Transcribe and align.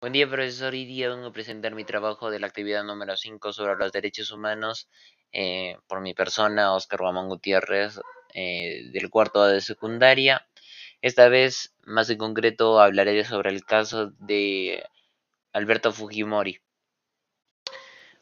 Buen 0.00 0.14
día, 0.14 0.26
profesor. 0.26 0.72
Hoy 0.72 0.86
día 0.86 1.10
vengo 1.10 1.26
a 1.26 1.32
presentar 1.32 1.74
mi 1.74 1.84
trabajo 1.84 2.30
de 2.30 2.40
la 2.40 2.46
actividad 2.46 2.82
número 2.84 3.18
5 3.18 3.52
sobre 3.52 3.76
los 3.76 3.92
derechos 3.92 4.30
humanos 4.30 4.88
eh, 5.30 5.76
por 5.88 6.00
mi 6.00 6.14
persona, 6.14 6.72
Oscar 6.72 7.00
Ramón 7.00 7.28
Gutiérrez, 7.28 8.00
eh, 8.32 8.88
del 8.92 9.10
cuarto 9.10 9.44
de 9.44 9.60
secundaria. 9.60 10.48
Esta 11.02 11.28
vez, 11.28 11.74
más 11.82 12.08
en 12.08 12.16
concreto, 12.16 12.80
hablaré 12.80 13.26
sobre 13.26 13.50
el 13.50 13.62
caso 13.62 14.12
de 14.18 14.82
Alberto 15.52 15.92
Fujimori. 15.92 16.62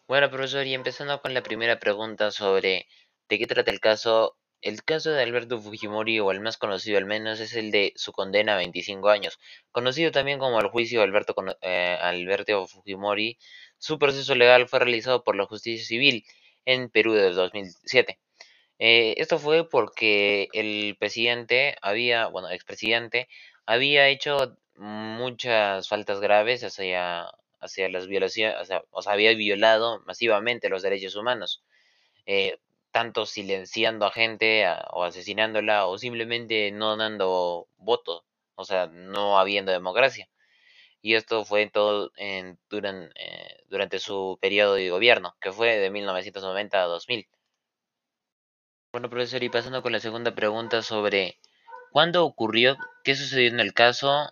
Bueno, 0.08 0.30
profesor, 0.30 0.66
y 0.66 0.74
empezando 0.74 1.22
con 1.22 1.32
la 1.32 1.44
primera 1.44 1.78
pregunta 1.78 2.32
sobre 2.32 2.88
de 3.28 3.38
qué 3.38 3.46
trata 3.46 3.70
el 3.70 3.78
caso, 3.78 4.36
el 4.62 4.82
caso 4.84 5.10
de 5.10 5.22
Alberto 5.22 5.60
Fujimori, 5.60 6.20
o 6.20 6.30
el 6.30 6.40
más 6.40 6.56
conocido 6.56 6.98
al 6.98 7.06
menos, 7.06 7.40
es 7.40 7.54
el 7.54 7.70
de 7.70 7.92
su 7.96 8.12
condena 8.12 8.54
a 8.54 8.58
25 8.58 9.08
años. 9.08 9.38
Conocido 9.72 10.10
también 10.10 10.38
como 10.38 10.60
el 10.60 10.68
juicio 10.68 11.00
de 11.00 11.04
Alberto, 11.06 11.34
eh, 11.62 11.98
Alberto 12.00 12.66
Fujimori, 12.66 13.38
su 13.78 13.98
proceso 13.98 14.34
legal 14.34 14.68
fue 14.68 14.80
realizado 14.80 15.22
por 15.24 15.36
la 15.36 15.46
justicia 15.46 15.84
civil 15.86 16.24
en 16.64 16.90
Perú 16.90 17.14
desde 17.14 17.32
2007. 17.32 18.18
Eh, 18.80 19.14
esto 19.18 19.38
fue 19.38 19.68
porque 19.68 20.48
el 20.52 20.96
presidente 20.98 21.76
había, 21.82 22.26
bueno, 22.28 22.50
expresidente, 22.50 23.28
había 23.66 24.08
hecho 24.08 24.56
muchas 24.76 25.88
faltas 25.88 26.20
graves 26.20 26.62
hacia, 26.64 27.26
hacia 27.60 27.88
las 27.88 28.06
violaciones, 28.06 28.56
o 28.92 29.02
sea, 29.02 29.12
había 29.12 29.34
violado 29.34 30.00
masivamente 30.06 30.68
los 30.68 30.82
derechos 30.82 31.16
humanos. 31.16 31.64
Eh, 32.26 32.58
tanto 32.90 33.26
silenciando 33.26 34.06
a 34.06 34.10
gente 34.10 34.66
o 34.90 35.04
asesinándola 35.04 35.86
o 35.86 35.98
simplemente 35.98 36.70
no 36.72 36.96
dando 36.96 37.68
voto, 37.76 38.24
o 38.54 38.64
sea, 38.64 38.86
no 38.86 39.38
habiendo 39.38 39.72
democracia. 39.72 40.28
Y 41.00 41.14
esto 41.14 41.44
fue 41.44 41.68
todo 41.70 42.12
en, 42.16 42.58
durante, 42.68 43.12
eh, 43.16 43.64
durante 43.68 43.98
su 43.98 44.38
periodo 44.40 44.74
de 44.74 44.90
gobierno, 44.90 45.36
que 45.40 45.52
fue 45.52 45.78
de 45.78 45.90
1990 45.90 46.82
a 46.82 46.86
2000. 46.86 47.28
Bueno, 48.92 49.10
profesor, 49.10 49.42
y 49.42 49.48
pasando 49.48 49.82
con 49.82 49.92
la 49.92 50.00
segunda 50.00 50.34
pregunta 50.34 50.82
sobre 50.82 51.38
cuándo 51.92 52.24
ocurrió, 52.24 52.76
qué 53.04 53.14
sucedió 53.14 53.48
en 53.48 53.60
el 53.60 53.74
caso, 53.74 54.30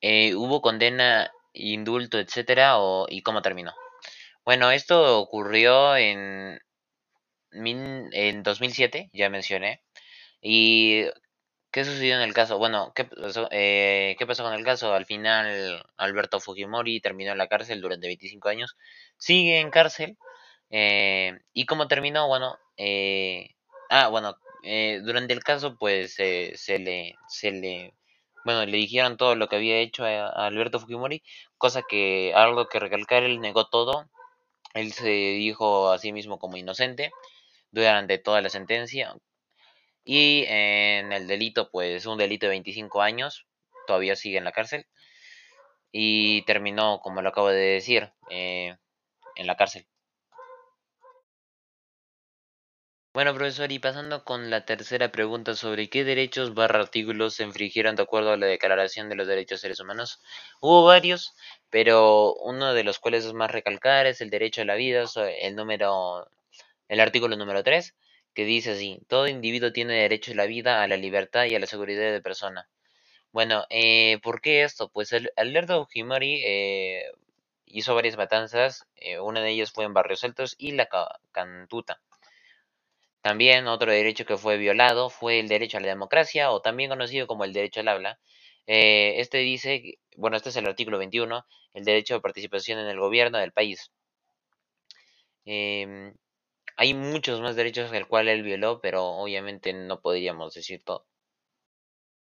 eh, 0.00 0.34
hubo 0.34 0.60
condena, 0.60 1.32
indulto, 1.52 2.18
etcétera, 2.18 2.78
o, 2.78 3.06
y 3.08 3.22
cómo 3.22 3.42
terminó. 3.42 3.72
Bueno, 4.44 4.70
esto 4.72 5.18
ocurrió 5.20 5.96
en 5.96 6.60
en 7.52 8.42
2007, 8.42 9.10
ya 9.12 9.30
mencioné. 9.30 9.82
¿Y 10.40 11.04
qué 11.70 11.84
sucedió 11.84 12.16
en 12.16 12.22
el 12.22 12.34
caso? 12.34 12.58
Bueno, 12.58 12.92
¿qué 12.94 13.04
pasó, 13.04 13.48
eh, 13.50 14.16
¿qué 14.18 14.26
pasó 14.26 14.44
con 14.44 14.54
el 14.54 14.64
caso? 14.64 14.92
Al 14.94 15.06
final, 15.06 15.84
Alberto 15.96 16.40
Fujimori 16.40 17.00
terminó 17.00 17.32
en 17.32 17.38
la 17.38 17.48
cárcel 17.48 17.80
durante 17.80 18.08
25 18.08 18.48
años. 18.48 18.76
Sigue 19.16 19.60
en 19.60 19.70
cárcel. 19.70 20.18
Eh, 20.70 21.40
¿Y 21.52 21.66
cómo 21.66 21.88
terminó? 21.88 22.28
Bueno, 22.28 22.58
eh, 22.76 23.54
ah, 23.90 24.08
bueno, 24.08 24.36
durante 25.02 25.32
el 25.34 25.42
caso, 25.44 25.76
pues 25.78 26.14
se 26.14 26.78
le, 26.78 27.16
se 27.28 27.50
le, 27.52 27.94
bueno, 28.44 28.66
le 28.66 28.76
dijeron 28.78 29.16
todo 29.16 29.34
lo 29.36 29.48
que 29.48 29.56
había 29.56 29.78
hecho 29.78 30.04
a, 30.04 30.28
Alberto 30.46 30.80
Fujimori, 30.80 31.22
cosa 31.58 31.82
que, 31.88 32.32
algo 32.34 32.68
que 32.68 32.80
recalcar, 32.80 33.22
él 33.24 33.40
negó 33.40 33.68
todo. 33.68 34.08
Él 34.74 34.92
se 34.92 35.08
dijo 35.08 35.90
a 35.92 35.98
sí 35.98 36.12
mismo 36.12 36.38
como 36.38 36.56
inocente 36.56 37.12
durante 37.72 38.18
toda 38.18 38.40
la 38.42 38.50
sentencia. 38.50 39.16
Y 40.04 40.44
en 40.48 41.12
el 41.12 41.26
delito, 41.26 41.70
pues 41.70 42.06
un 42.06 42.18
delito 42.18 42.46
de 42.46 42.50
25 42.50 43.02
años, 43.02 43.46
todavía 43.86 44.16
sigue 44.16 44.38
en 44.38 44.44
la 44.44 44.52
cárcel. 44.52 44.86
Y 45.92 46.42
terminó, 46.46 47.00
como 47.00 47.22
lo 47.22 47.30
acabo 47.30 47.48
de 47.48 47.56
decir, 47.56 48.12
eh, 48.30 48.76
en 49.36 49.46
la 49.46 49.56
cárcel. 49.56 49.86
Bueno, 53.14 53.34
profesor, 53.34 53.70
y 53.70 53.78
pasando 53.78 54.24
con 54.24 54.48
la 54.48 54.64
tercera 54.64 55.12
pregunta 55.12 55.54
sobre 55.54 55.90
qué 55.90 56.02
derechos 56.02 56.54
barra 56.54 56.80
artículos 56.80 57.34
se 57.34 57.42
infringieron 57.42 57.94
de 57.94 58.02
acuerdo 58.02 58.32
a 58.32 58.38
la 58.38 58.46
Declaración 58.46 59.10
de 59.10 59.16
los 59.16 59.26
Derechos 59.26 59.58
de 59.60 59.62
Seres 59.62 59.80
Humanos. 59.80 60.20
Hubo 60.62 60.84
varios, 60.84 61.34
pero 61.68 62.34
uno 62.36 62.72
de 62.72 62.84
los 62.84 62.98
cuales 62.98 63.26
es 63.26 63.34
más 63.34 63.50
recalcar 63.50 64.06
es 64.06 64.22
el 64.22 64.30
derecho 64.30 64.62
a 64.62 64.64
la 64.64 64.76
vida, 64.76 65.04
el 65.40 65.56
número 65.56 66.26
el 66.92 67.00
artículo 67.00 67.36
número 67.36 67.62
3, 67.62 67.94
que 68.34 68.44
dice 68.44 68.72
así, 68.72 69.00
todo 69.08 69.26
individuo 69.26 69.72
tiene 69.72 69.94
derecho 69.94 70.32
a 70.32 70.34
la 70.34 70.44
vida, 70.44 70.82
a 70.82 70.88
la 70.88 70.98
libertad 70.98 71.46
y 71.46 71.54
a 71.54 71.58
la 71.58 71.66
seguridad 71.66 72.12
de 72.12 72.20
persona. 72.20 72.68
Bueno, 73.32 73.64
eh, 73.70 74.18
¿por 74.22 74.42
qué 74.42 74.62
esto? 74.62 74.90
Pues 74.90 75.12
el, 75.14 75.32
Alberto 75.36 75.86
Fujimori 75.86 76.42
eh, 76.44 77.04
hizo 77.64 77.94
varias 77.94 78.18
matanzas, 78.18 78.86
eh, 78.96 79.18
una 79.20 79.40
de 79.40 79.52
ellas 79.52 79.72
fue 79.72 79.86
en 79.86 79.94
Barrios 79.94 80.22
Altos 80.22 80.54
y 80.58 80.72
la 80.72 80.86
Cantuta. 81.32 81.98
También 83.22 83.68
otro 83.68 83.90
derecho 83.90 84.26
que 84.26 84.36
fue 84.36 84.58
violado 84.58 85.08
fue 85.08 85.40
el 85.40 85.48
derecho 85.48 85.78
a 85.78 85.80
la 85.80 85.88
democracia, 85.88 86.50
o 86.50 86.60
también 86.60 86.90
conocido 86.90 87.26
como 87.26 87.44
el 87.44 87.54
derecho 87.54 87.80
al 87.80 87.88
habla. 87.88 88.18
este 88.66 89.38
dice, 89.38 89.98
bueno, 90.16 90.36
este 90.36 90.50
es 90.50 90.56
el 90.56 90.66
artículo 90.66 90.98
21, 90.98 91.46
el 91.72 91.84
derecho 91.84 92.16
a 92.16 92.20
participación 92.20 92.78
en 92.80 92.88
el 92.88 92.98
gobierno 93.00 93.38
del 93.38 93.52
país. 93.52 93.90
Em, 95.44 96.14
hay 96.76 96.94
muchos 96.94 97.40
más 97.40 97.56
derechos 97.56 97.92
el 97.92 98.06
cual 98.08 98.28
él 98.28 98.42
violó, 98.42 98.80
pero 98.80 99.04
obviamente 99.06 99.72
no 99.72 100.00
podríamos 100.00 100.54
decir 100.54 100.82
todo. 100.84 101.06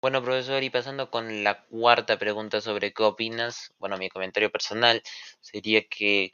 Bueno, 0.01 0.21
profesor, 0.21 0.61
y 0.63 0.69
pasando 0.69 1.09
con 1.09 1.43
la 1.45 1.63
cuarta 1.65 2.19
pregunta 2.19 2.59
sobre 2.59 2.93
qué 2.93 3.03
opinas, 3.03 3.73
bueno, 3.79 3.97
mi 3.97 4.09
comentario 4.09 4.51
personal 4.51 5.01
sería 5.39 5.87
que 5.87 6.33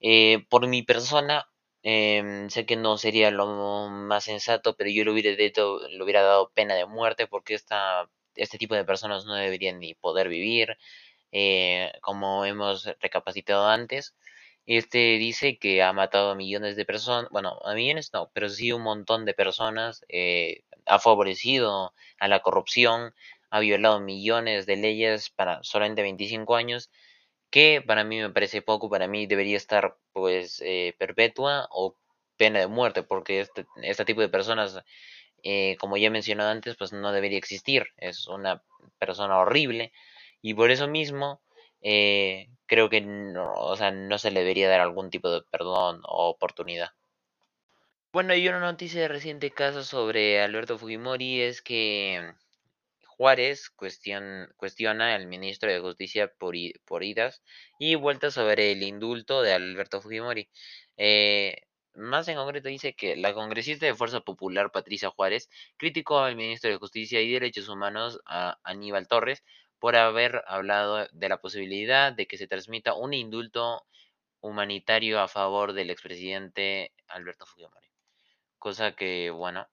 eh, 0.00 0.44
por 0.50 0.66
mi 0.68 0.82
persona, 0.82 1.48
em, 1.82 2.50
sé 2.50 2.66
que 2.66 2.76
no 2.76 2.98
sería 2.98 3.30
lo 3.30 3.88
más 3.90 4.24
sensato, 4.24 4.76
pero 4.76 4.90
yo 4.90 5.04
le 5.04 5.12
hubiera, 5.12 5.30
le 5.36 6.02
hubiera 6.02 6.22
dado 6.22 6.50
pena 6.54 6.74
de 6.74 6.86
muerte 6.86 7.26
porque 7.26 7.54
esta, 7.54 8.10
este 8.34 8.58
tipo 8.58 8.74
de 8.74 8.84
personas 8.84 9.24
no 9.26 9.34
deberían 9.34 9.80
ni 9.80 9.94
poder 9.94 10.28
vivir, 10.28 10.76
eh, 11.32 11.92
como 12.02 12.44
hemos 12.46 12.86
recapacitado 13.00 13.68
antes. 13.68 14.14
Este 14.68 15.16
dice 15.16 15.56
que 15.56 15.82
ha 15.82 15.94
matado 15.94 16.30
a 16.30 16.34
millones 16.34 16.76
de 16.76 16.84
personas, 16.84 17.30
bueno, 17.30 17.58
a 17.64 17.72
millones 17.72 18.10
no, 18.12 18.30
pero 18.34 18.50
sí 18.50 18.70
un 18.70 18.82
montón 18.82 19.24
de 19.24 19.32
personas, 19.32 20.04
eh, 20.10 20.62
ha 20.84 20.98
favorecido 20.98 21.94
a 22.20 22.28
la 22.28 22.40
corrupción, 22.40 23.14
ha 23.48 23.60
violado 23.60 23.98
millones 23.98 24.66
de 24.66 24.76
leyes 24.76 25.30
para 25.30 25.62
solamente 25.62 26.02
25 26.02 26.54
años, 26.54 26.90
que 27.50 27.82
para 27.86 28.04
mí 28.04 28.18
me 28.20 28.28
parece 28.28 28.60
poco, 28.60 28.90
para 28.90 29.08
mí 29.08 29.26
debería 29.26 29.56
estar 29.56 29.96
pues 30.12 30.60
eh, 30.62 30.94
perpetua 30.98 31.66
o 31.70 31.96
pena 32.36 32.58
de 32.58 32.66
muerte, 32.66 33.02
porque 33.02 33.40
este, 33.40 33.64
este 33.82 34.04
tipo 34.04 34.20
de 34.20 34.28
personas, 34.28 34.82
eh, 35.44 35.76
como 35.80 35.96
ya 35.96 36.08
he 36.08 36.10
mencionado 36.10 36.50
antes, 36.50 36.76
pues 36.76 36.92
no 36.92 37.12
debería 37.12 37.38
existir, 37.38 37.86
es 37.96 38.26
una 38.28 38.62
persona 38.98 39.38
horrible 39.38 39.92
y 40.42 40.52
por 40.52 40.70
eso 40.70 40.88
mismo 40.88 41.40
eh, 41.82 42.48
creo 42.66 42.88
que 42.88 43.00
no, 43.00 43.52
o 43.54 43.76
sea, 43.76 43.90
no 43.90 44.18
se 44.18 44.30
le 44.30 44.40
debería 44.40 44.68
dar 44.68 44.80
algún 44.80 45.10
tipo 45.10 45.30
de 45.30 45.42
perdón 45.50 46.00
o 46.04 46.28
oportunidad. 46.28 46.90
Bueno, 48.12 48.34
y 48.34 48.48
una 48.48 48.60
noticia 48.60 49.02
de 49.02 49.08
reciente 49.08 49.50
caso 49.50 49.84
sobre 49.84 50.40
Alberto 50.40 50.78
Fujimori 50.78 51.42
es 51.42 51.60
que 51.62 52.32
Juárez 53.18 53.70
cuestiona 53.70 55.14
al 55.14 55.26
ministro 55.26 55.70
de 55.70 55.80
Justicia 55.80 56.32
por, 56.38 56.54
por 56.84 57.02
idas 57.04 57.42
y 57.78 57.96
vuelta 57.96 58.30
sobre 58.30 58.72
el 58.72 58.82
indulto 58.82 59.42
de 59.42 59.52
Alberto 59.52 60.00
Fujimori. 60.00 60.48
Eh, 60.96 61.62
más 61.94 62.28
en 62.28 62.36
concreto 62.36 62.68
dice 62.68 62.94
que 62.94 63.16
la 63.16 63.34
congresista 63.34 63.86
de 63.86 63.94
Fuerza 63.94 64.20
Popular 64.20 64.70
Patricia 64.70 65.10
Juárez 65.10 65.50
criticó 65.76 66.20
al 66.20 66.36
ministro 66.36 66.70
de 66.70 66.76
Justicia 66.76 67.20
y 67.20 67.32
Derechos 67.32 67.68
Humanos 67.68 68.20
a 68.24 68.58
Aníbal 68.62 69.08
Torres 69.08 69.42
por 69.78 69.96
haber 69.96 70.42
hablado 70.46 71.06
de 71.12 71.28
la 71.28 71.40
posibilidad 71.40 72.12
de 72.12 72.26
que 72.26 72.38
se 72.38 72.48
transmita 72.48 72.94
un 72.94 73.14
indulto 73.14 73.86
humanitario 74.40 75.20
a 75.20 75.28
favor 75.28 75.72
del 75.72 75.90
expresidente 75.90 76.92
Alberto 77.08 77.46
Fujimori. 77.46 77.88
Cosa 78.58 78.94
que, 78.96 79.30
bueno, 79.30 79.68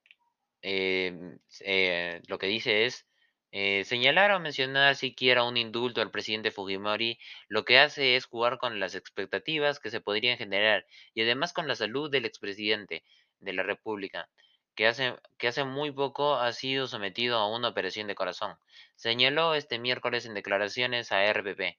em, 0.62 1.40
eh, 1.62 2.22
lo 2.28 2.38
que 2.40 2.48
dice 2.48 2.86
es, 2.86 3.06
eh, 3.52 3.84
señalar 3.86 4.32
o 4.32 4.40
mencionar 4.40 4.96
siquiera 4.96 5.44
un 5.44 5.58
indulto 5.58 6.02
al 6.02 6.12
presidente 6.12 6.52
Fujimori 6.52 7.20
lo 7.48 7.64
que 7.64 7.80
hace 7.80 8.16
es 8.18 8.26
jugar 8.26 8.58
con 8.58 8.80
las 8.80 8.96
expectativas 8.96 9.80
que 9.80 9.92
se 9.92 10.02
podrían 10.02 10.38
generar 10.38 10.86
y 11.14 11.22
además 11.22 11.54
con 11.54 11.68
la 11.68 11.76
salud 11.76 12.12
del 12.12 12.26
expresidente 12.26 13.04
de 13.40 13.54
la 13.54 13.64
República 13.64 14.30
que 14.76 14.88
hace, 14.88 15.16
que 15.38 15.48
hace 15.48 15.64
muy 15.64 15.92
poco 15.92 16.36
ha 16.36 16.52
sido 16.54 16.88
sometido 16.88 17.38
a 17.38 17.50
una 17.50 17.70
operación 17.70 18.08
de 18.08 18.16
corazón. 18.16 18.58
Señaló 18.96 19.56
este 19.56 19.80
miércoles 19.80 20.26
en 20.26 20.34
declaraciones 20.34 21.12
a 21.12 21.24
RPP. 21.24 21.78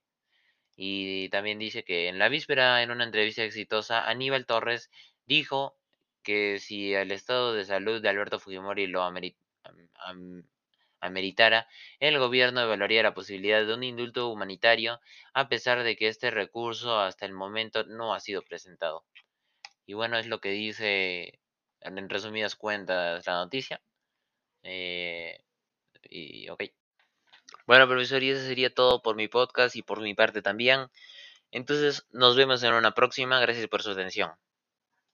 Y 0.77 1.29
también 1.31 1.59
dice 1.59 1.85
que 1.85 2.09
en 2.09 2.19
la 2.19 2.29
víspera, 2.29 2.83
en 2.83 2.91
una 2.91 3.05
entrevista 3.05 3.43
exitosa, 3.45 4.09
Aníbal 4.09 4.47
Torres 4.47 4.91
dijo 5.27 5.77
que 6.23 6.59
si 6.59 6.93
el 6.93 7.13
estado 7.13 7.55
de 7.55 7.65
salud 7.65 8.03
de 8.03 8.09
Alberto 8.09 8.39
Fujimori 8.39 8.87
lo 8.87 9.03
ameritara, 11.01 11.69
el 12.01 12.19
gobierno 12.19 12.61
evaluaría 12.61 13.03
la 13.03 13.15
posibilidad 13.15 13.65
de 13.65 13.75
un 13.75 13.85
indulto 13.85 14.29
humanitario, 14.29 15.01
a 15.33 15.49
pesar 15.49 15.83
de 15.83 15.97
que 15.97 16.09
este 16.09 16.31
recurso 16.31 16.99
hasta 16.99 17.27
el 17.27 17.33
momento 17.33 17.85
no 17.85 18.13
ha 18.13 18.21
sido 18.21 18.43
presentado. 18.43 19.05
Y 19.87 19.95
bueno, 19.95 20.19
es 20.19 20.27
lo 20.27 20.41
que 20.41 20.51
dice 20.51 21.39
en 21.87 22.09
resumidas 22.09 22.57
cuentas 22.57 23.27
la 23.27 23.35
noticia. 23.35 23.81
Eh, 24.63 25.39
y 26.03 26.49
ok. 26.49 26.65
Bueno, 27.67 27.89
profesor, 27.89 28.23
y 28.23 28.31
eso 28.31 28.45
sería 28.47 28.73
todo 28.75 29.03
por 29.03 29.17
mi 29.17 29.29
podcast 29.29 29.77
y 29.77 29.83
por 29.83 30.01
mi 30.01 30.15
parte 30.15 30.43
también. 30.43 30.87
Entonces, 31.51 32.07
nos 32.11 32.37
vemos 32.37 32.63
en 32.63 32.75
una 32.75 32.93
próxima. 32.93 33.41
Gracias 33.41 33.67
por 33.69 33.83
su 33.83 33.91
atención. 33.91 34.33